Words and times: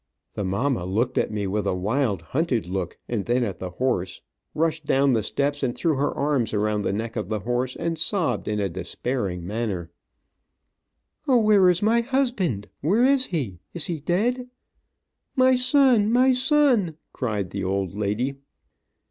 The 0.33 0.43
mamma 0.43 0.83
looked 0.83 1.19
at 1.19 1.29
me 1.29 1.45
with 1.45 1.67
a 1.67 1.75
wild, 1.75 2.23
hunted 2.23 2.65
look, 2.65 2.97
then 3.07 3.43
at 3.43 3.59
the 3.59 3.69
horse, 3.69 4.19
rushed 4.55 4.87
down 4.87 5.13
the 5.13 5.21
steps 5.21 5.61
and 5.61 5.77
threw 5.77 5.93
her 5.93 6.11
arms 6.15 6.55
around 6.55 6.81
the 6.81 6.91
neck 6.91 7.15
of 7.15 7.29
the 7.29 7.41
horse 7.41 7.75
and 7.75 7.99
sobbed 7.99 8.47
in 8.47 8.59
a 8.59 8.67
despairing 8.67 9.45
manner: 9.45 9.91
"O, 11.27 11.37
where 11.39 11.69
is 11.69 11.83
my 11.83 12.01
husband? 12.01 12.67
Where 12.81 13.05
is 13.05 13.27
he? 13.27 13.59
Is 13.75 13.85
he 13.85 13.99
dead? 13.99 14.47
"My 15.35 15.53
son, 15.53 16.11
my 16.11 16.31
son!" 16.31 16.97
cried 17.13 17.51
the 17.51 17.63
old 17.63 17.93
lady. 17.93 18.37